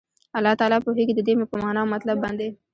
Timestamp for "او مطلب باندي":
1.83-2.49